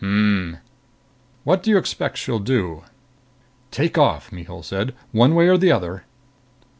"Hm.... 0.03 0.57
What 1.43 1.61
do 1.61 1.69
you 1.69 1.77
expect 1.77 2.17
she'll 2.17 2.39
do?" 2.39 2.85
"Take 3.69 3.99
off," 3.99 4.31
Mihul 4.31 4.63
said. 4.63 4.95
"One 5.11 5.35
way 5.35 5.47
or 5.47 5.59
the 5.59 5.71
other." 5.71 6.05